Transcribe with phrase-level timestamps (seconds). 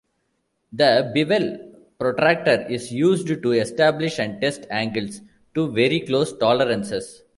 [0.73, 5.21] The bevel protractor is used to establish and test angles
[5.53, 7.21] to very close tolerances.